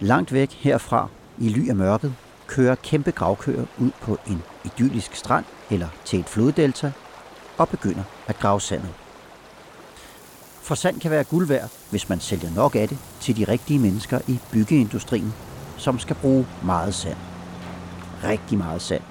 [0.00, 2.14] Langt væk herfra, i ly af mørket,
[2.46, 6.92] kører kæmpe gravkøer ud på en idyllisk strand eller til et floddelta
[7.58, 8.94] og begynder at grave sandet.
[10.62, 13.78] For sand kan være guld værd, hvis man sælger nok af det til de rigtige
[13.78, 15.32] mennesker i byggeindustrien,
[15.76, 17.18] som skal bruge meget sand.
[18.24, 19.02] Rigtig meget sand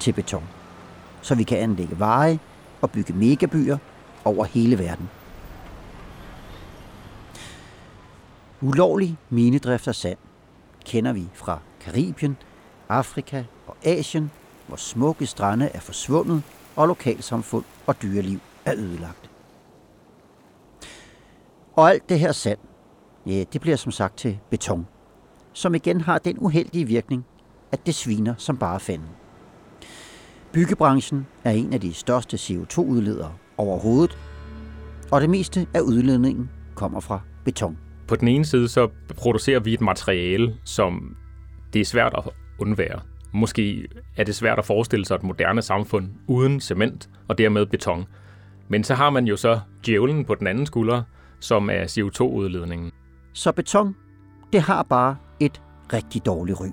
[0.00, 0.44] til beton.
[1.22, 2.38] Så vi kan anlægge veje
[2.80, 3.78] og bygge megabyer
[4.24, 5.08] over hele verden.
[8.60, 10.18] Ulovlig minedrift af sand
[10.84, 12.36] kender vi fra Karibien,
[12.88, 14.30] Afrika og Asien,
[14.66, 16.42] hvor smukke strande er forsvundet
[16.76, 19.30] og lokalsamfund og dyreliv er ødelagt.
[21.76, 22.58] Og alt det her sand,
[23.26, 24.86] ja, det bliver som sagt til beton,
[25.52, 27.24] som igen har den uheldige virkning,
[27.72, 29.08] at det sviner som bare fanden.
[30.52, 34.18] Byggebranchen er en af de største CO2-udledere overhovedet,
[35.10, 37.78] og det meste af udledningen kommer fra beton.
[38.08, 41.16] På den ene side så producerer vi et materiale, som
[41.72, 42.24] det er svært at
[42.58, 43.00] undvære.
[43.32, 48.06] Måske er det svært at forestille sig et moderne samfund uden cement og dermed beton.
[48.68, 51.02] Men så har man jo så djævlen på den anden skulder,
[51.40, 52.90] som er CO2-udledningen.
[53.32, 53.96] Så beton,
[54.52, 56.66] det har bare et rigtig dårligt ry.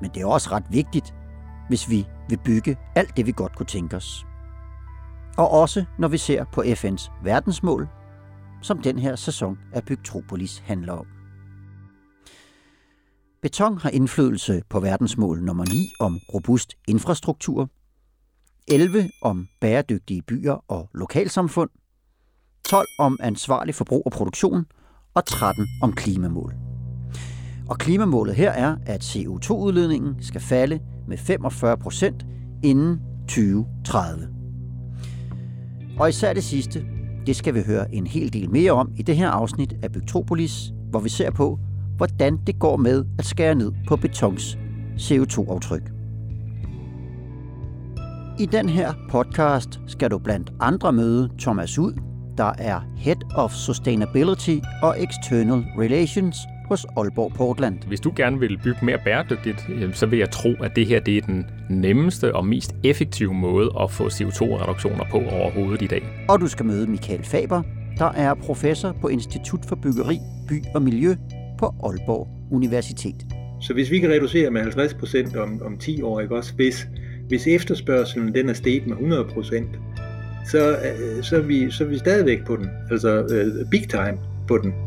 [0.00, 1.14] Men det er også ret vigtigt,
[1.68, 4.26] hvis vi vil bygge alt det, vi godt kunne tænke os.
[5.38, 7.88] Og også når vi ser på FN's verdensmål,
[8.66, 11.06] som den her sæson af Bygtropolis handler om.
[13.42, 17.68] Beton har indflydelse på verdensmål nummer 9 om robust infrastruktur,
[18.68, 21.70] 11 om bæredygtige byer og lokalsamfund,
[22.64, 24.66] 12 om ansvarlig forbrug og produktion
[25.14, 26.54] og 13 om klimamål.
[27.68, 32.26] Og klimamålet her er, at CO2-udledningen skal falde med 45 procent
[32.64, 34.28] inden 2030.
[35.98, 36.95] Og især det sidste,
[37.26, 40.72] det skal vi høre en hel del mere om i det her afsnit af Bygtropolis,
[40.90, 41.58] hvor vi ser på,
[41.96, 44.58] hvordan det går med at skære ned på betons
[44.96, 45.92] CO2-aftryk.
[48.38, 51.92] I den her podcast skal du blandt andre møde Thomas Ud,
[52.38, 56.36] der er Head of Sustainability og External Relations
[56.68, 57.78] hos Aalborg Portland.
[57.86, 61.16] Hvis du gerne vil bygge mere bæredygtigt, så vil jeg tro, at det her det
[61.16, 66.02] er den nemmeste og mest effektive måde at få CO2-reduktioner på overhovedet i dag.
[66.28, 67.62] Og du skal møde Michael Faber,
[67.98, 70.18] der er professor på Institut for Byggeri,
[70.48, 71.14] By og Miljø
[71.58, 73.26] på Aalborg Universitet.
[73.60, 76.88] Så hvis vi kan reducere med 50 procent om, om 10 år, ikke også, hvis,
[77.28, 79.68] hvis efterspørgselen den er steget med 100 procent,
[80.50, 84.18] så, øh, så, er vi, så er vi stadigvæk på den, altså uh, big time
[84.48, 84.85] på den.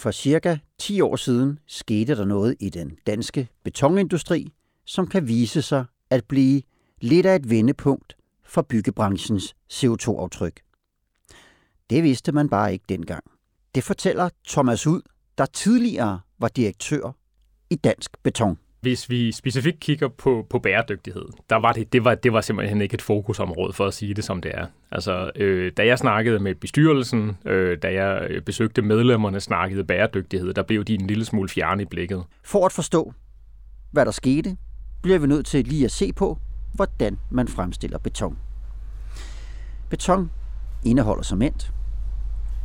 [0.00, 4.52] For cirka 10 år siden skete der noget i den danske betonindustri,
[4.84, 6.62] som kan vise sig at blive
[7.00, 10.60] lidt af et vendepunkt for byggebranchens CO2-aftryk.
[11.90, 13.24] Det vidste man bare ikke dengang.
[13.74, 15.02] Det fortæller Thomas Ud,
[15.38, 17.16] der tidligere var direktør
[17.70, 18.58] i Dansk Beton.
[18.80, 22.80] Hvis vi specifikt kigger på, på bæredygtighed, der var det, det, var, det var simpelthen
[22.82, 24.66] ikke et fokusområde for at sige det, som det er.
[24.90, 30.54] Altså, øh, da jeg snakkede med bestyrelsen, øh, da jeg øh, besøgte medlemmerne, snakkede bæredygtighed,
[30.54, 32.24] der blev de en lille smule fjerne i blikket.
[32.44, 33.12] For at forstå,
[33.90, 34.56] hvad der skete,
[35.02, 36.38] bliver vi nødt til lige at se på,
[36.74, 38.38] hvordan man fremstiller beton.
[39.88, 40.30] Beton
[40.84, 41.72] indeholder cement,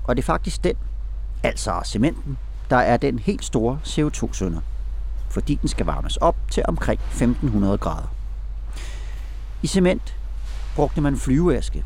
[0.03, 0.75] og det er faktisk den,
[1.43, 2.37] altså cementen,
[2.69, 4.61] der er den helt store CO2-sønder,
[5.35, 8.07] fordi den skal varmes op til omkring 1500 grader.
[9.63, 10.15] I cement
[10.75, 11.85] brugte man flyveaske,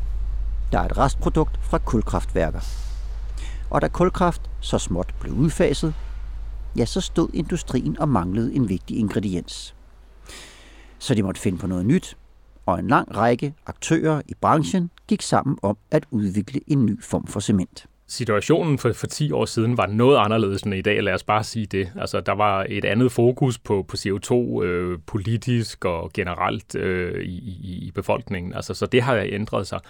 [0.72, 2.60] der er et restprodukt fra kulkraftværker.
[3.70, 5.94] Og da kulkraft så småt blev udfaset,
[6.76, 9.74] ja, så stod industrien og manglede en vigtig ingrediens.
[10.98, 12.16] Så de måtte finde på noget nyt,
[12.66, 17.26] og en lang række aktører i branchen gik sammen om at udvikle en ny form
[17.26, 21.12] for cement situationen for, for 10 år siden var noget anderledes end i dag, lad
[21.12, 21.92] os bare sige det.
[21.96, 27.86] Altså, der var et andet fokus på, på CO2 øh, politisk og generelt øh, i,
[27.86, 28.54] i befolkningen.
[28.54, 29.80] Altså, så det har ændret sig.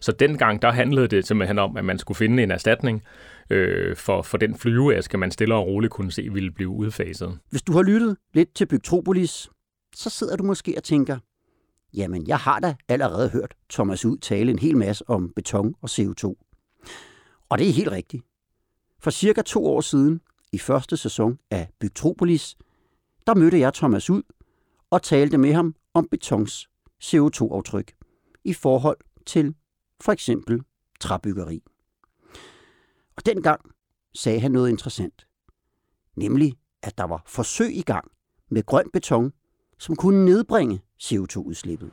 [0.00, 3.02] Så dengang, der handlede det simpelthen om, at man skulle finde en erstatning
[3.50, 7.38] øh, for, for den flyveaske, man stille og roligt kunne se ville blive udfaset.
[7.50, 9.48] Hvis du har lyttet lidt til Bygtropolis,
[9.94, 11.18] så sidder du måske og tænker,
[11.94, 15.88] jamen jeg har da allerede hørt Thomas ud tale en hel masse om beton og
[15.90, 16.49] CO2.
[17.50, 18.24] Og det er helt rigtigt.
[18.98, 20.20] For cirka to år siden,
[20.52, 22.56] i første sæson af Bygtropolis,
[23.26, 24.22] der mødte jeg Thomas ud
[24.90, 26.68] og talte med ham om betons
[27.04, 27.92] CO2-aftryk
[28.44, 29.54] i forhold til
[30.00, 30.62] for eksempel
[31.00, 31.62] træbyggeri.
[33.16, 33.60] Og dengang
[34.14, 35.26] sagde han noget interessant,
[36.16, 38.10] nemlig at der var forsøg i gang
[38.48, 39.32] med grøn beton,
[39.78, 41.90] som kunne nedbringe CO2-udslippet.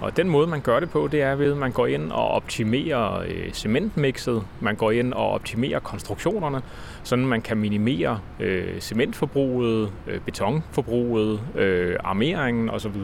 [0.00, 2.28] Og den måde, man gør det på, det er ved, at man går ind og
[2.28, 6.62] optimerer øh, cementmixet, man går ind og optimerer konstruktionerne,
[7.02, 12.96] så man kan minimere øh, cementforbruget, øh, betonforbruget, øh, armeringen osv.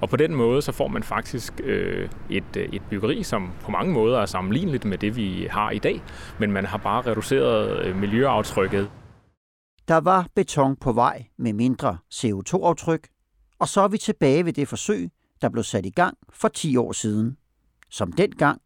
[0.00, 3.70] Og på den måde, så får man faktisk øh, et, øh, et byggeri, som på
[3.70, 6.02] mange måder er sammenligneligt med det, vi har i dag,
[6.38, 8.90] men man har bare reduceret øh, miljøaftrykket.
[9.88, 13.08] Der var beton på vej med mindre CO2-aftryk,
[13.58, 15.10] og så er vi tilbage ved det forsøg,
[15.42, 17.36] der blev sat i gang for 10 år siden,
[17.90, 18.60] som dengang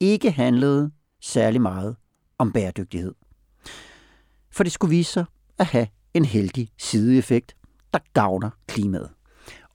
[0.00, 0.90] ikke handlede
[1.20, 1.96] særlig meget
[2.38, 3.14] om bæredygtighed.
[4.50, 5.24] For det skulle vise sig
[5.58, 7.56] at have en heldig sideeffekt,
[7.92, 9.10] der gavner klimaet.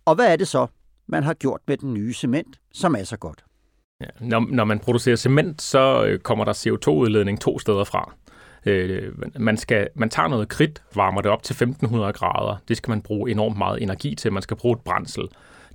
[0.05, 0.67] Og hvad er det så,
[1.07, 3.45] man har gjort med den nye cement, som er så godt?
[4.01, 8.13] Ja, når, når man producerer cement, så øh, kommer der CO2-udledning to steder fra.
[8.65, 12.57] Øh, man, skal, man tager noget kridt, varmer det op til 1500 grader.
[12.67, 14.33] Det skal man bruge enormt meget energi til.
[14.33, 15.23] Man skal bruge et brændsel.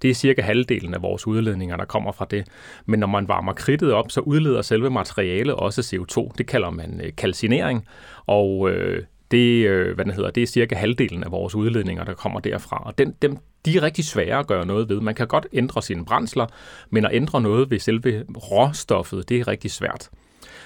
[0.03, 2.47] Det er cirka halvdelen af vores udledninger, der kommer fra det.
[2.87, 6.33] Men når man varmer kridtet op, så udleder selve materialet også CO2.
[6.39, 7.87] Det kalder man øh, kalcinering,
[8.27, 12.15] og øh, det, øh, hvad den hedder, det er cirka halvdelen af vores udledninger, der
[12.15, 12.83] kommer derfra.
[12.87, 15.01] Og den, dem, de er rigtig svære at gøre noget ved.
[15.01, 16.47] Man kan godt ændre sine brændsler,
[16.91, 20.11] men at ændre noget ved selve råstoffet, det er rigtig svært.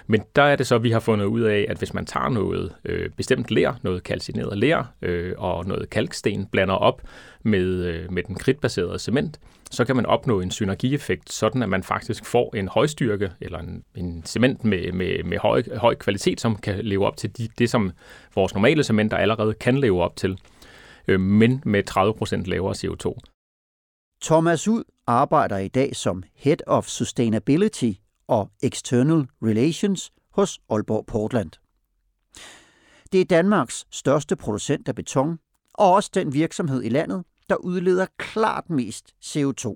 [0.07, 2.29] Men der er det så, at vi har fundet ud af, at hvis man tager
[2.29, 7.03] noget øh, bestemt ler, noget kalcineret ler øh, og noget kalksten, blander op
[7.43, 11.83] med, øh, med den kridtbaserede cement, så kan man opnå en synergieffekt, sådan at man
[11.83, 16.57] faktisk får en højstyrke eller en, en cement med, med, med høj, høj kvalitet, som
[16.57, 17.91] kan leve op til de, det, som
[18.35, 20.39] vores normale cementer allerede kan leve op til,
[21.09, 23.19] øh, men med 30% lavere CO2.
[24.23, 27.93] Thomas Ud arbejder i dag som Head of Sustainability
[28.29, 31.51] og External Relations hos Aalborg Portland.
[33.13, 35.39] Det er Danmarks største producent af beton,
[35.75, 39.75] og også den virksomhed i landet, der udleder klart mest CO2.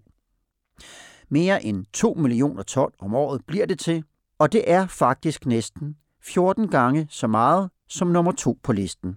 [1.28, 4.04] Mere end 2 millioner ton om året bliver det til,
[4.38, 9.16] og det er faktisk næsten 14 gange så meget som nummer to på listen.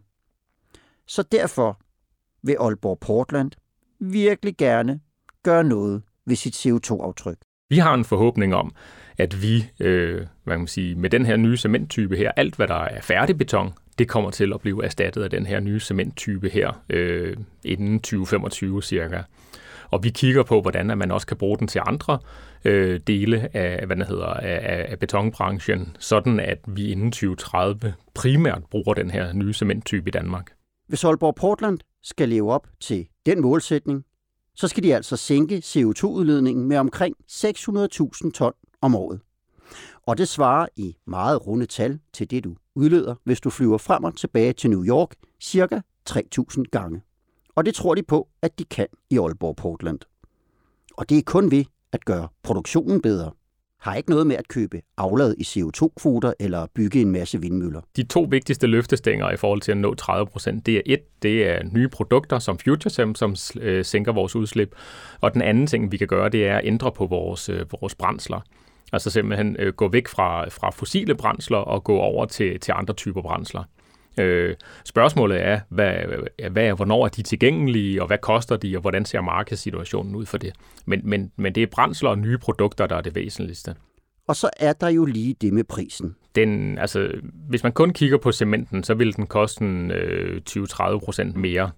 [1.05, 1.81] Så derfor
[2.41, 3.51] vil Aalborg Portland
[3.99, 5.01] virkelig gerne
[5.43, 7.37] gøre noget ved sit CO2-aftryk.
[7.73, 8.75] Vi har en forhåbning om,
[9.17, 12.67] at vi øh, hvad kan man sige, med den her nye cementtype her, alt hvad
[12.67, 16.49] der er færdig beton, det kommer til at blive erstattet af den her nye cementtype
[16.49, 19.21] her øh, inden 2025 cirka.
[19.89, 22.19] Og vi kigger på, hvordan man også kan bruge den til andre
[22.65, 28.61] øh, dele af, hvad det hedder, af, af betonbranchen, sådan at vi inden 2030 primært
[28.71, 30.51] bruger den her nye cementtype i Danmark.
[30.87, 34.03] Hvis Aalborg Portland skal leve op til den målsætning,
[34.55, 39.19] så skal de altså sænke CO2-udledningen med omkring 600.000 ton om året.
[40.05, 44.03] Og det svarer i meget runde tal til det, du udleder, hvis du flyver frem
[44.03, 45.79] og tilbage til New York cirka
[46.09, 47.01] 3.000 gange.
[47.55, 49.99] Og det tror de på, at de kan i Aalborg Portland.
[50.97, 53.31] Og det er kun ved at gøre produktionen bedre.
[53.83, 57.81] Har ikke noget med at købe aflad i CO2-kvoter eller bygge en masse vindmøller.
[57.95, 61.49] De to vigtigste løftestænger i forhold til at nå 30 procent, det er et, det
[61.49, 64.75] er nye produkter som FutureSem, som øh, sænker vores udslip.
[65.21, 67.95] Og den anden ting, vi kan gøre, det er at ændre på vores, øh, vores
[67.95, 68.39] brændsler.
[68.93, 72.93] Altså simpelthen øh, gå væk fra, fra fossile brændsler og gå over til, til andre
[72.93, 73.63] typer brændsler.
[74.17, 74.55] Øh,
[74.85, 75.93] spørgsmålet er, hvad,
[76.51, 80.37] hvad, hvornår er de tilgængelige, og hvad koster de, og hvordan ser markedssituationen ud for
[80.37, 80.53] det?
[80.85, 83.75] Men, men, men det er brændsler og nye produkter, der er det væsentligste.
[84.27, 86.15] Og så er der jo lige det med prisen.
[86.35, 87.11] Den, altså,
[87.49, 91.71] hvis man kun kigger på cementen, så vil den koste øh, 20-30 procent mere.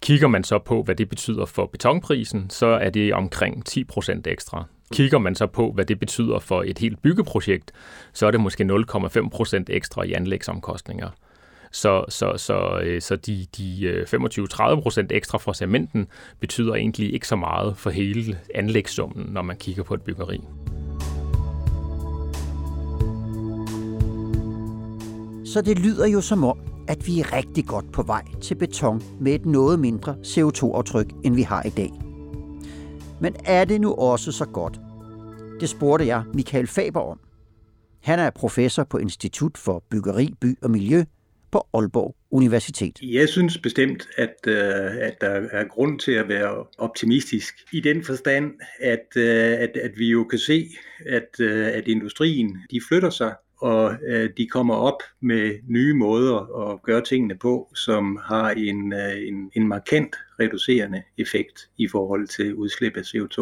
[0.00, 4.26] Kigger man så på, hvad det betyder for betonprisen, så er det omkring 10 procent
[4.26, 4.64] ekstra.
[4.92, 7.72] Kigger man så på, hvad det betyder for et helt byggeprojekt,
[8.12, 11.10] så er det måske 0,5 procent ekstra i anlægsomkostninger.
[11.76, 16.06] Så, så, så, øh, så de, de øh, 25-30 procent ekstra fra cementen
[16.40, 20.40] betyder egentlig ikke så meget for hele anlægssummen, når man kigger på et byggeri.
[25.44, 29.02] Så det lyder jo som om, at vi er rigtig godt på vej til beton
[29.20, 31.92] med et noget mindre CO2-aftryk, end vi har i dag.
[33.20, 34.80] Men er det nu også så godt?
[35.60, 37.20] Det spurgte jeg Michael Faber om.
[38.02, 41.04] Han er professor på Institut for Byggeri, By og Miljø
[41.56, 42.98] på Aalborg Universitet.
[43.02, 44.54] Jeg synes bestemt, at, uh,
[45.08, 49.22] at der er grund til at være optimistisk i den forstand, at, uh,
[49.64, 50.68] at, at vi jo kan se,
[51.06, 56.68] at, uh, at industrien de flytter sig og øh, de kommer op med nye måder
[56.70, 62.28] at gøre tingene på, som har en, øh, en, en markant reducerende effekt i forhold
[62.28, 63.38] til udslip af CO2.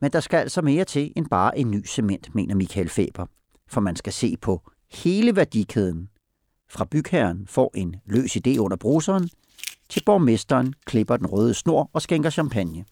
[0.00, 3.26] Men der skal altså mere til end bare en ny cement, mener Michael Faber.
[3.68, 6.08] For man skal se på hele værdikæden.
[6.68, 9.28] Fra bygherren får en løs idé under bruseren,
[9.88, 12.84] til borgmesteren klipper den røde snor og skænker champagne.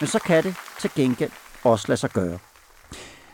[0.00, 1.30] Men så kan det til gengæld
[1.64, 2.38] også lade sig gøre.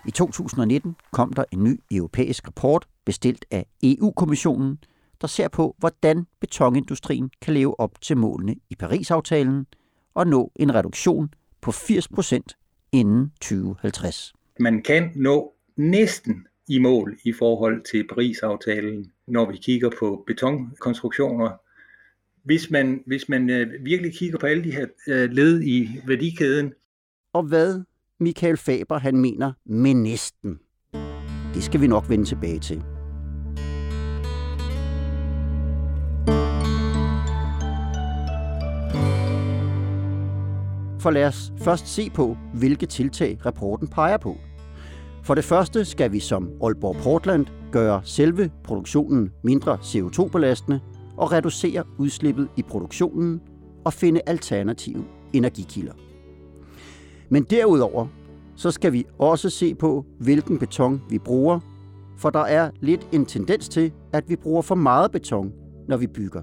[0.07, 4.79] I 2019 kom der en ny europæisk rapport bestilt af EU-kommissionen,
[5.21, 9.67] der ser på, hvordan betonindustrien kan leve op til målene i Paris-aftalen
[10.15, 11.29] og nå en reduktion
[11.61, 12.57] på 80 procent
[12.93, 14.33] inden 2050.
[14.61, 21.51] Man kan nå næsten i mål i forhold til Paris-aftalen, når vi kigger på betonkonstruktioner.
[22.43, 26.73] Hvis man, hvis man øh, virkelig kigger på alle de her øh, led i værdikæden.
[27.33, 27.83] Og hvad
[28.21, 30.59] Michael Faber han mener med næsten,
[31.55, 32.83] det skal vi nok vende tilbage til.
[41.01, 44.37] For lad os først se på, hvilke tiltag rapporten peger på.
[45.27, 50.81] For det første skal vi som Aalborg Portland gøre selve produktionen mindre CO2-belastende
[51.17, 53.41] og reducere udslippet i produktionen
[53.85, 55.93] og finde alternative energikilder.
[57.29, 58.07] Men derudover
[58.57, 61.61] så skal vi også se på, hvilken beton vi bruger,
[62.19, 65.53] for der er lidt en tendens til, at vi bruger for meget beton,
[65.89, 66.43] når vi bygger.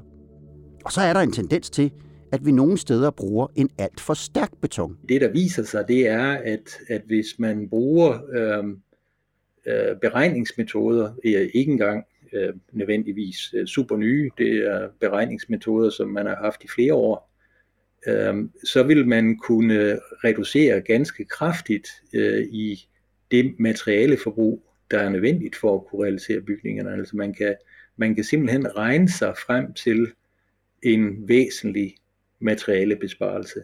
[0.85, 1.91] Og så er der en tendens til,
[2.33, 4.97] at vi nogle steder bruger en alt for stærk beton.
[5.09, 8.63] Det, der viser sig, det er, at, at hvis man bruger øh,
[9.65, 11.13] øh, beregningsmetoder,
[11.53, 16.67] ikke engang øh, nødvendigvis øh, super nye, det er beregningsmetoder, som man har haft i
[16.67, 17.31] flere år,
[18.07, 22.87] øh, så vil man kunne reducere ganske kraftigt øh, i
[23.31, 26.93] det materialeforbrug, der er nødvendigt for at kunne realisere bygningerne.
[26.93, 27.55] Altså man kan,
[27.97, 30.07] man kan simpelthen regne sig frem til
[30.83, 31.95] en væsentlig
[32.43, 33.59] materialebesparelse.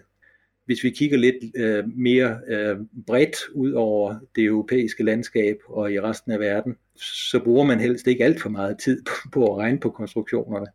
[0.66, 6.00] Hvis vi kigger lidt øh, mere øh, bredt ud over det europæiske landskab og i
[6.00, 9.80] resten af verden, så bruger man helst ikke alt for meget tid på, at regne
[9.80, 10.68] på konstruktionerne.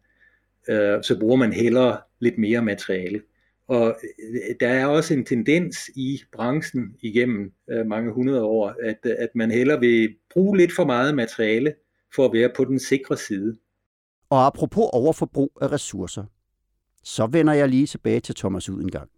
[0.68, 3.23] Øh, så bruger man hellere lidt mere materiale.
[3.68, 9.06] Og øh, der er også en tendens i branchen igennem øh, mange hundrede år, at,
[9.06, 11.75] at man hellere vil bruge lidt for meget materiale
[12.14, 13.56] for at være på den sikre side.
[14.30, 16.25] Og apropos overforbrug af ressourcer,
[17.04, 19.08] så vender jeg lige tilbage til Thomas ud en gang.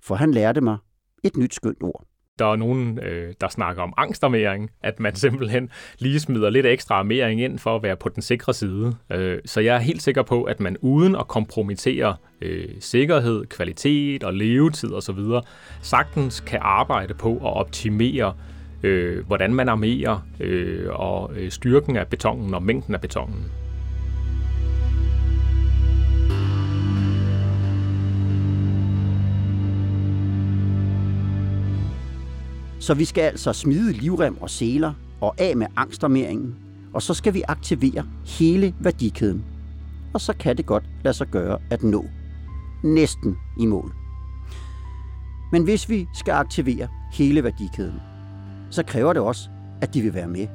[0.00, 0.76] For han lærte mig
[1.24, 2.04] et nyt skønt ord.
[2.38, 6.94] Der er nogen, øh, der snakker om angstarmering, at man simpelthen lige smider lidt ekstra
[6.94, 8.96] armering ind for at være på den sikre side.
[9.12, 14.24] Øh, så jeg er helt sikker på, at man uden at kompromittere øh, sikkerhed, kvalitet
[14.24, 15.18] og levetid osv.,
[15.82, 18.34] sagtens kan arbejde på at optimere,
[18.82, 23.44] øh, hvordan man armerer øh, og øh, styrken af betongen og mængden af betongen.
[32.82, 36.56] Så vi skal altså smide livrem og seler og af med angstarmeringen,
[36.94, 39.44] og så skal vi aktivere hele værdikæden.
[40.14, 42.04] Og så kan det godt lade sig gøre at nå
[42.84, 43.94] næsten i mål.
[45.52, 48.00] Men hvis vi skal aktivere hele værdikæden,
[48.70, 49.48] så kræver det også,
[49.80, 50.46] at de vil være med.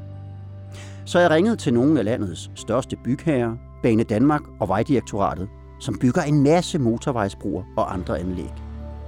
[1.05, 6.21] Så jeg ringede til nogle af landets største bygherrer, Bane Danmark og Vejdirektoratet, som bygger
[6.21, 8.53] en masse motorvejsbroer og andre anlæg,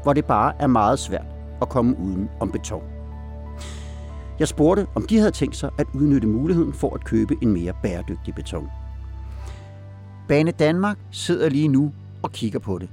[0.03, 1.25] hvor det bare er meget svært
[1.61, 2.98] at komme uden om beton.
[4.39, 7.74] Jeg spurgte, om de havde tænkt sig at udnytte muligheden for at købe en mere
[7.84, 8.69] bæredygtig beton.
[10.27, 11.91] Bane Danmark sidder lige nu
[12.24, 12.89] og kigger på det.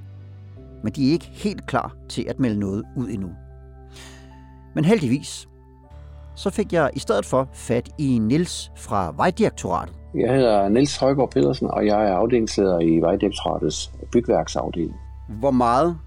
[0.82, 3.28] Men de er ikke helt klar til at melde noget ud endnu.
[4.74, 5.48] Men heldigvis,
[6.34, 9.94] så fik jeg i stedet for fat i Nils fra Vejdirektoratet.
[10.14, 14.96] Jeg hedder Nils Højgaard Pedersen, og jeg er afdelingsleder i Vejdirektoratets bygværksafdeling.
[15.28, 15.98] Hvor meget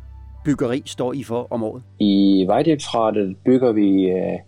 [0.46, 1.84] byggeri står I for om året?
[2.00, 4.40] I Vejdirektoratet bygger vi øh,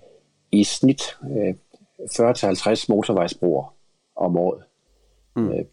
[0.51, 1.53] i snit øh,
[2.00, 3.74] 40-50 motorvejsbroer
[4.15, 4.63] om året.
[5.36, 5.50] Mm.
[5.50, 5.65] Øh,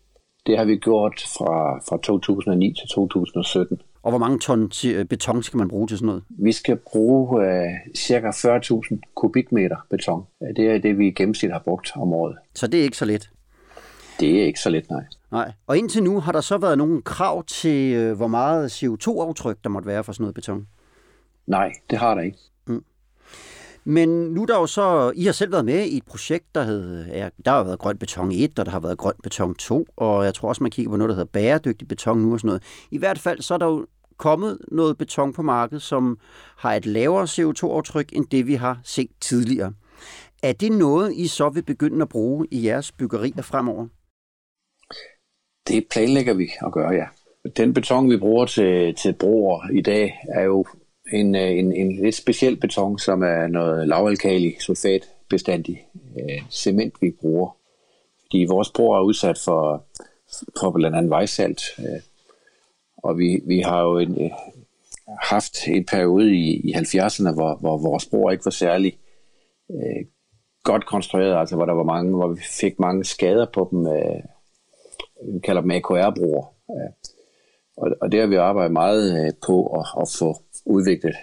[0.46, 3.80] det har vi gjort fra, fra 2009 til 2017.
[4.02, 6.22] Og hvor mange ton øh, beton skal man bruge til sådan noget?
[6.28, 8.30] Vi skal bruge øh, ca.
[8.30, 10.26] 40.000 kubikmeter beton.
[10.56, 12.36] Det er det, vi i gennemsnit har brugt om året.
[12.54, 13.30] Så det er ikke så let?
[14.20, 15.04] Det er ikke så let, nej.
[15.32, 15.52] Nej.
[15.66, 19.70] Og indtil nu har der så været nogle krav til, øh, hvor meget CO2-aftryk der
[19.70, 20.66] måtte være for sådan noget beton?
[21.46, 22.38] Nej, det har der ikke.
[23.88, 27.06] Men nu der jo så, I har selv været med i et projekt, der hed,
[27.06, 30.24] ja, der har været grøn beton 1, og der har været grøn beton 2, og
[30.24, 32.62] jeg tror også, man kigger på noget, der hedder bæredygtig beton nu og sådan noget.
[32.90, 36.18] I hvert fald så er der jo kommet noget beton på markedet, som
[36.56, 39.72] har et lavere CO2-aftryk end det, vi har set tidligere.
[40.42, 43.86] Er det noget, I så vil begynde at bruge i jeres byggerier fremover?
[45.68, 47.06] Det planlægger vi at gøre, ja.
[47.56, 50.64] Den beton, vi bruger til, til broer i dag, er jo
[51.12, 55.86] en, øh, en, en lidt speciel beton, som er noget lavalkali sulfat bestandig
[56.20, 57.56] øh, cement, vi bruger.
[58.22, 59.84] Fordi vores broer er udsat for,
[60.60, 62.00] for blandt andet vejsalt, øh,
[62.96, 64.30] og vi, vi har jo en, øh,
[65.22, 68.98] haft en periode i, i 70'erne, hvor, hvor vores broer ikke var særlig
[69.70, 70.06] øh,
[70.64, 74.22] godt konstrueret, altså hvor der var mange, hvor vi fik mange skader på dem, øh,
[75.34, 76.54] vi kalder dem AKR-broer.
[76.70, 76.90] Øh,
[77.76, 80.36] og, og det har vi arbejdet meget øh, på at, at få
[80.68, 81.16] udviklet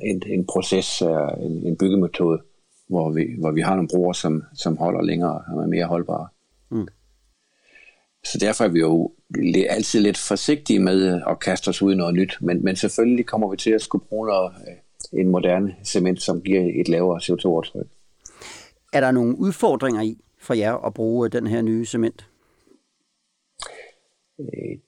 [0.00, 2.42] en, en proces, øh, en, en byggemetode,
[2.88, 6.28] hvor vi, hvor vi har nogle broer, som, som holder længere og er mere holdbare.
[6.70, 6.88] Mm.
[8.24, 9.12] Så derfor er vi jo
[9.68, 13.50] altid lidt forsigtige med at kaste os ud i noget nyt, men, men selvfølgelig kommer
[13.50, 17.86] vi til at skulle bruge noget, øh, en moderne cement, som giver et lavere CO2-aftryk.
[18.92, 22.26] Er der nogle udfordringer i for jer at bruge den her nye cement?
[24.40, 24.78] Øh,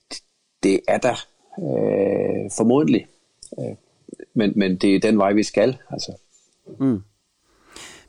[0.62, 1.26] det er der
[1.58, 3.06] øh, formodentlig.
[4.34, 5.76] Men, men det er den vej, vi skal.
[5.90, 6.12] Altså.
[6.78, 7.02] Mm.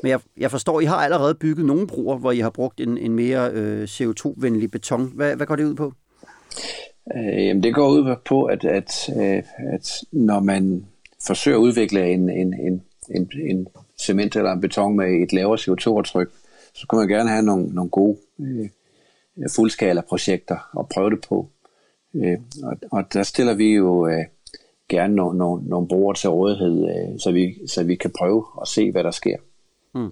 [0.04, 2.98] Men jeg, jeg forstår, I har allerede bygget nogle broer, hvor I har brugt en,
[2.98, 5.12] en mere øh, CO2-venlig beton.
[5.16, 5.94] Hvad, hvad går det ud på?
[7.16, 9.44] Øh, jamen det går ud på, at, at, øh,
[9.74, 10.86] at når man
[11.28, 12.84] forsøger at udvikle en, en, en,
[13.16, 13.68] en, en
[14.00, 16.30] cement eller en beton med et lavere CO2-aftryk,
[16.74, 18.70] så kan man gerne have nogle, nogle gode øh,
[19.56, 21.50] fuldskala-projekter og prøve det på.
[22.16, 24.26] Øh, og, og der stiller vi jo øh,
[24.96, 28.68] gerne nogle, nogle, nogle brugere til rådighed, øh, så, vi, så vi kan prøve at
[28.68, 29.38] se, hvad der sker.
[29.96, 30.12] Mm.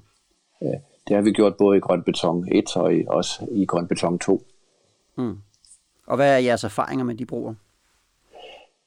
[0.63, 3.87] Øh, det har vi gjort både i grøn beton 1 og i, også i grøn
[3.87, 4.41] beton 2.
[5.17, 5.37] Mm.
[6.07, 7.53] Og hvad er jeres erfaringer med de broer?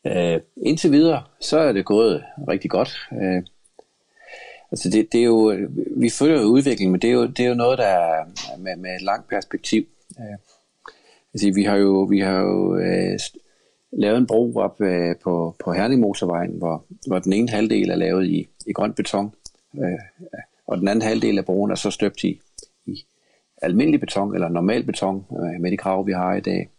[0.07, 3.09] Øh, indtil videre, så er det gået rigtig godt.
[3.13, 3.43] Øh,
[4.71, 7.49] altså det, det er jo, vi følger jo udviklingen, men det er jo, det er
[7.49, 8.25] jo noget, der er
[8.59, 9.85] med, med et langt perspektiv.
[10.19, 10.39] Øh,
[11.35, 13.19] altså vi har jo, vi har jo øh,
[13.99, 18.27] lavet en bro op øh, på, på Herningmotorvejen, hvor, hvor den ene halvdel er lavet
[18.27, 19.35] i, i grøn beton,
[19.79, 20.29] øh,
[20.67, 22.41] og den anden halvdel af broen er så støbt i,
[22.87, 23.05] i
[23.63, 26.71] almindelig beton eller normal beton øh, med de krav, vi har i dag.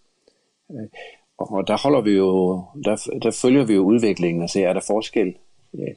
[0.72, 0.88] Øh,
[1.38, 4.82] og der holder vi jo, der, der følger vi jo udviklingen og ser, er der
[4.88, 5.36] forskel?
[5.74, 5.96] Øh,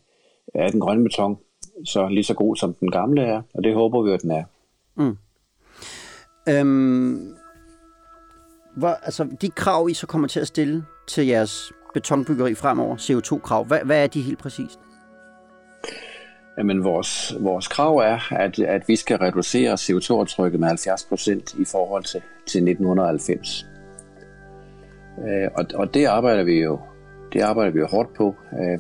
[0.55, 1.39] er den grønne beton
[1.85, 3.43] så lige så god, som den gamle er?
[3.55, 4.45] Og det håber vi, at den er.
[4.95, 5.17] Mm.
[6.49, 7.35] Øhm,
[8.77, 13.65] hvor, altså, de krav, I så kommer til at stille til jeres betonbyggeri fremover, CO2-krav,
[13.65, 14.79] hvad, hvad er de helt præcist?
[16.59, 22.05] Jamen, vores, vores krav er, at, at vi skal reducere CO2-aftrykket med 70% i forhold
[22.05, 23.67] til, til 1990.
[25.19, 26.79] Øh, og, og det arbejder vi jo
[27.33, 28.35] det arbejder vi jo hårdt på.
[28.53, 28.79] Øh,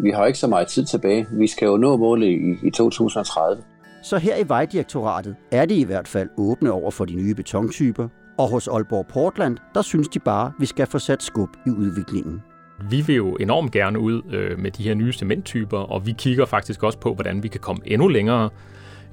[0.00, 1.26] vi har ikke så meget tid tilbage.
[1.32, 3.62] Vi skal jo nå målet i, i 2030.
[4.02, 8.08] Så her i Vejdirektoratet er det i hvert fald åbne over for de nye betontyper,
[8.38, 11.70] og hos Aalborg Portland, der synes de bare, at vi skal få sat skub i
[11.70, 12.42] udviklingen.
[12.90, 16.44] Vi vil jo enormt gerne ud øh, med de her nye cementtyper, og vi kigger
[16.46, 18.50] faktisk også på, hvordan vi kan komme endnu længere.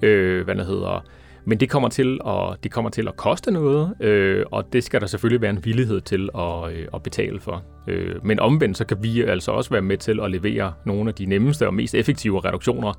[0.02, 1.06] Øh, hvad det hedder.
[1.46, 5.02] Men det kommer til at, det kommer til at koste noget, øh, og det skal
[5.02, 7.64] der selvfølgelig være en villighed til at, øh, at betale for.
[7.88, 11.16] Øh, men omvendt så kan vi altså også være med til at levere nogle af
[11.16, 12.94] de nemmeste og mest effektive reduktioner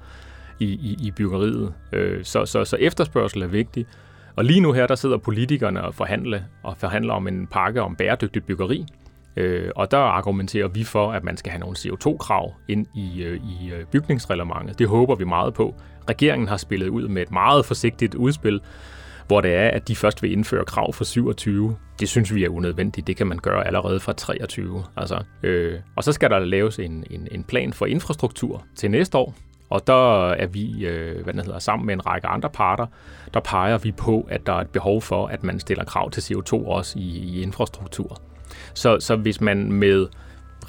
[0.61, 1.75] i, i, i byggeriet.
[1.93, 3.87] Øh, så, så, så efterspørgsel er vigtig.
[4.41, 7.97] Og lige nu her, der sidder politikerne og forhandler, og forhandler om en pakke om
[7.97, 8.87] bæredygtigt byggeri.
[9.37, 13.41] Øh, og der argumenterer vi for, at man skal have nogle CO2-krav ind i, øh,
[13.61, 14.79] i øh, bygningsreglementet.
[14.79, 15.75] Det håber vi meget på.
[16.09, 18.61] Regeringen har spillet ud med et meget forsigtigt udspil,
[19.27, 21.77] hvor det er, at de først vil indføre krav for 27.
[22.01, 23.07] Det synes vi er unødvendigt.
[23.07, 24.85] Det kan man gøre allerede fra 23.
[24.97, 29.19] Altså, øh, og så skal der laves en, en, en plan for infrastruktur til næste
[29.19, 29.35] år,
[29.71, 32.87] og der er vi øh, hvad hedder, sammen med en række andre parter,
[33.35, 36.21] der peger vi på, at der er et behov for, at man stiller krav til
[36.21, 38.21] CO2 også i, i infrastruktur.
[38.75, 40.07] Så, så hvis man med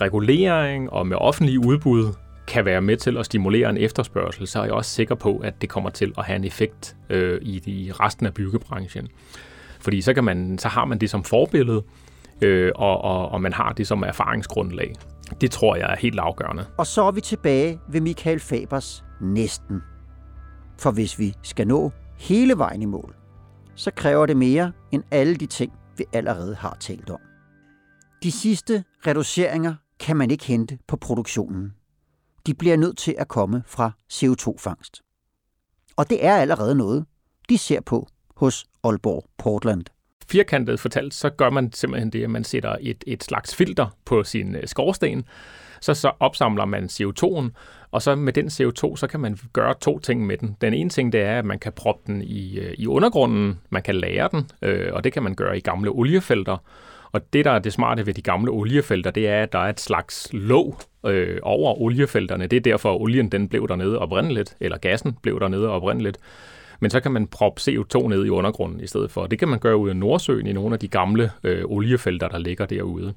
[0.02, 2.14] regulering og med offentlige udbud
[2.48, 5.62] kan være med til at stimulere en efterspørgsel, så er jeg også sikker på, at
[5.62, 9.08] det kommer til at have en effekt øh, i, i resten af byggebranchen.
[9.80, 11.84] Fordi så, kan man, så har man det som forbillede,
[12.42, 14.94] øh, og, og, og man har det som erfaringsgrundlag.
[15.42, 16.66] Det tror jeg er helt afgørende.
[16.78, 19.82] Og så er vi tilbage ved Michael Fabers næsten.
[20.80, 23.16] For hvis vi skal nå hele vejen i mål,
[23.76, 27.20] så kræver det mere end alle de ting, vi allerede har talt om.
[28.24, 31.74] De sidste reduceringer kan man ikke hente på produktionen.
[32.46, 35.02] De bliver nødt til at komme fra CO2-fangst.
[35.96, 37.06] Og det er allerede noget,
[37.50, 39.84] de ser på hos Aalborg Portland
[40.32, 44.24] firkantet fortalt, så gør man simpelthen det, at man sætter et, et slags filter på
[44.24, 45.26] sin øh, skorsten,
[45.82, 47.50] så, så opsamler man CO2'en,
[47.92, 50.58] og så med den CO2, så kan man gøre to ting med den.
[50.62, 53.82] Den ene ting, det er, at man kan proppe den i, øh, i undergrunden, man
[53.82, 56.58] kan lære den, øh, og det kan man gøre i gamle oliefelter.
[57.12, 59.70] Og det, der er det smarte ved de gamle oliefelter, det er, at der er
[59.70, 62.48] et slags låg øh, over oliefelterne.
[62.48, 66.18] Det er derfor, at olien den blev dernede oprindeligt, eller gassen blev dernede oprindeligt.
[66.82, 69.28] Men så kan man proppe CO2 ned i undergrunden i stedet for.
[69.28, 72.38] Det kan man gøre ude i Nordsøen i nogle af de gamle øh, oliefelter, der
[72.38, 73.14] ligger derude.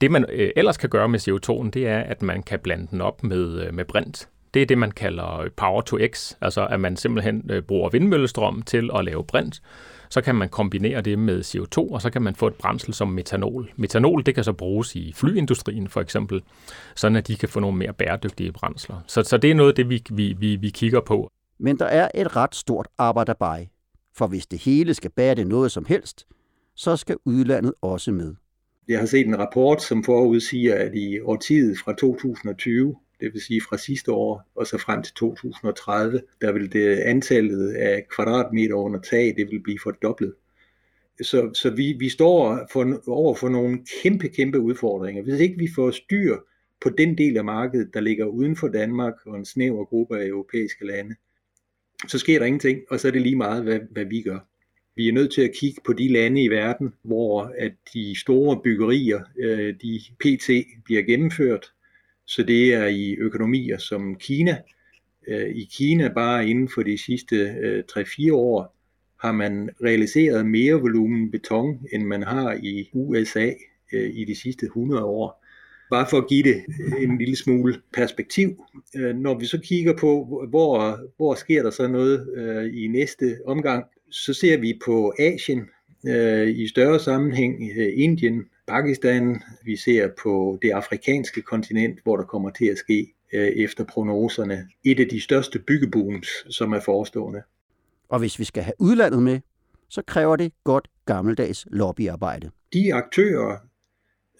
[0.00, 3.00] Det man øh, ellers kan gøre med CO2'en, det er, at man kan blande den
[3.00, 4.28] op med, øh, med brint.
[4.54, 8.62] Det er det, man kalder power to x, altså at man simpelthen øh, bruger vindmøllestrøm
[8.62, 9.62] til at lave brint.
[10.08, 13.08] Så kan man kombinere det med CO2, og så kan man få et brændsel som
[13.08, 13.70] metanol.
[13.76, 16.42] Metanol det kan så bruges i flyindustrien for eksempel,
[16.94, 18.96] sådan at de kan få nogle mere bæredygtige brændsler.
[19.06, 21.30] Så, så det er noget af det, vi, vi, vi, vi kigger på.
[21.62, 23.70] Men der er et ret stort arbejde bag.
[24.16, 26.26] For hvis det hele skal bære det noget som helst,
[26.74, 28.34] så skal udlandet også med.
[28.88, 33.60] Jeg har set en rapport, som forudsiger, at i årtiet fra 2020, det vil sige
[33.68, 39.00] fra sidste år og så frem til 2030, der vil det antallet af kvadratmeter under
[39.00, 40.34] tag, det vil blive fordoblet.
[41.22, 45.22] Så, så vi, vi står for, over for nogle kæmpe, kæmpe udfordringer.
[45.22, 46.36] Hvis ikke vi får styr
[46.80, 50.26] på den del af markedet, der ligger uden for Danmark og en snæver gruppe af
[50.26, 51.14] europæiske lande,
[52.08, 54.38] så sker der ingenting, og så er det lige meget, hvad, hvad vi gør.
[54.96, 58.60] Vi er nødt til at kigge på de lande i verden, hvor at de store
[58.64, 60.50] byggerier, øh, de pt.
[60.84, 61.66] bliver gennemført.
[62.26, 64.58] Så det er i økonomier som Kina.
[65.28, 68.76] Øh, I Kina bare inden for de sidste øh, 3-4 år
[69.20, 73.50] har man realiseret mere volumen beton, end man har i USA
[73.92, 75.41] øh, i de sidste 100 år.
[75.92, 76.64] Bare for at give det
[76.98, 78.64] en lille smule perspektiv.
[78.96, 83.36] Øh, når vi så kigger på, hvor, hvor sker der så noget øh, i næste
[83.46, 85.62] omgang, så ser vi på Asien
[86.06, 87.54] øh, i større sammenhæng,
[87.96, 93.84] Indien, Pakistan, vi ser på det afrikanske kontinent, hvor der kommer til at ske efter
[93.84, 97.42] prognoserne et af de største byggebooms, som er forestående.
[98.08, 99.40] Og hvis vi skal have udlandet med,
[99.88, 102.50] så kræver det godt gammeldags lobbyarbejde.
[102.72, 103.56] De aktører,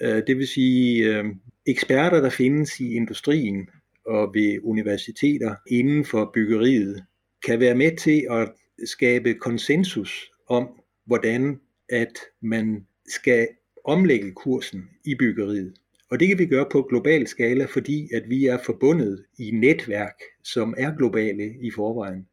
[0.00, 1.24] øh, det vil sige øh,
[1.66, 3.68] eksperter, der findes i industrien
[4.06, 7.04] og ved universiteter inden for byggeriet,
[7.46, 8.52] kan være med til at
[8.84, 10.68] skabe konsensus om,
[11.06, 13.48] hvordan at man skal
[13.84, 15.74] omlægge kursen i byggeriet.
[16.10, 20.14] Og det kan vi gøre på global skala, fordi at vi er forbundet i netværk,
[20.44, 22.26] som er globale i forvejen.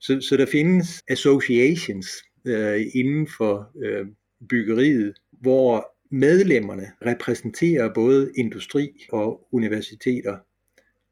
[0.00, 2.08] Så, så der findes associations
[2.44, 4.06] øh, inden for øh,
[4.48, 10.38] byggeriet, hvor medlemmerne repræsenterer både industri og universiteter.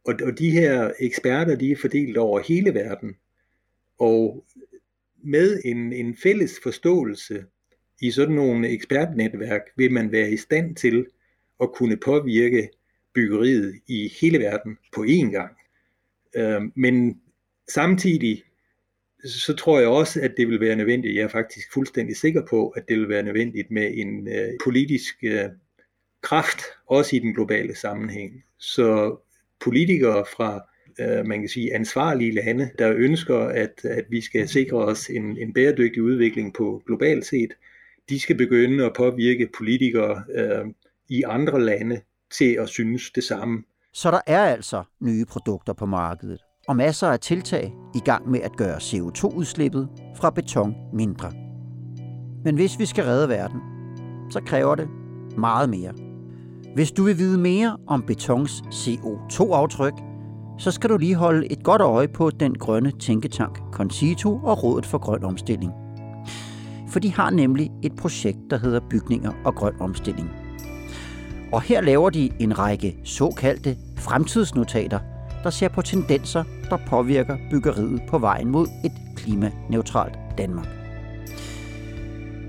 [0.04, 3.16] Og, og de her eksperter, de er fordelt over hele verden.
[3.98, 4.44] Og
[5.24, 7.44] med en, en fælles forståelse
[8.00, 11.06] i sådan nogle ekspertnetværk, vil man være i stand til
[11.60, 12.68] at kunne påvirke
[13.14, 15.56] byggeriet i hele verden på én gang.
[16.36, 17.20] Øh, men
[17.68, 18.42] samtidig
[19.24, 22.68] så tror jeg også, at det vil være nødvendigt, jeg er faktisk fuldstændig sikker på,
[22.68, 25.44] at det vil være nødvendigt med en øh, politisk øh,
[26.22, 28.44] kraft, også i den globale sammenhæng.
[28.58, 29.16] Så
[29.60, 30.68] politikere fra
[31.00, 35.38] øh, man kan sige, ansvarlige lande, der ønsker, at, at vi skal sikre os en,
[35.38, 37.52] en bæredygtig udvikling på globalt set,
[38.08, 40.66] de skal begynde at påvirke politikere øh,
[41.08, 42.00] i andre lande
[42.30, 43.64] til at synes det samme.
[43.92, 48.40] Så der er altså nye produkter på markedet, og masser af tiltag i gang med
[48.40, 51.32] at gøre CO2-udslippet fra beton mindre.
[52.44, 53.60] Men hvis vi skal redde verden,
[54.30, 54.88] så kræver det
[55.38, 55.92] meget mere.
[56.74, 59.94] Hvis du vil vide mere om betons CO2-aftryk,
[60.58, 64.86] så skal du lige holde et godt øje på den grønne tænketank Concito og Rådet
[64.86, 65.72] for Grøn Omstilling.
[66.88, 70.30] For de har nemlig et projekt, der hedder Bygninger og Grøn Omstilling.
[71.52, 74.98] Og her laver de en række såkaldte fremtidsnotater,
[75.48, 80.68] der ser på tendenser, der påvirker byggeriet på vejen mod et klimaneutralt Danmark.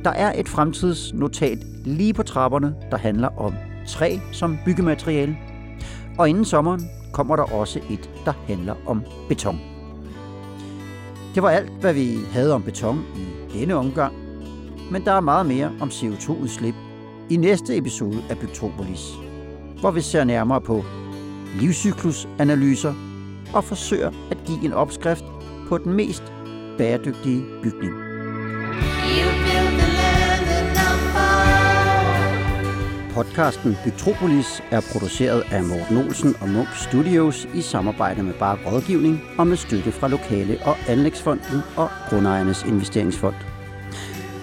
[0.03, 3.53] Der er et fremtidsnotat lige på trapperne, der handler om
[3.88, 5.38] træ som byggemateriale.
[6.17, 9.59] Og inden sommeren kommer der også et, der handler om beton.
[11.35, 14.13] Det var alt, hvad vi havde om beton i denne omgang,
[14.91, 16.75] men der er meget mere om CO2-udslip
[17.29, 19.13] i næste episode af Bygtropolis,
[19.79, 20.83] hvor vi ser nærmere på
[21.55, 22.93] livscyklusanalyser
[23.53, 25.23] og forsøger at give en opskrift
[25.67, 26.23] på den mest
[26.77, 27.93] bæredygtige bygning.
[33.13, 39.21] Podcasten Bygtropolis er produceret af Morten Olsen og Munk Studios i samarbejde med Bare Rådgivning
[39.38, 43.35] og med støtte fra Lokale- og Anlægsfonden og Grundejernes Investeringsfond.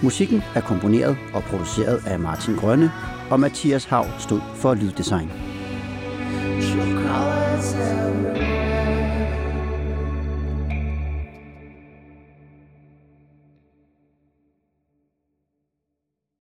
[0.03, 2.91] Musikken er komponeret og produceret af Martin Grønne,
[3.29, 5.46] og Mathias Hav stod for lyddesign.
[7.73, 8.26] myself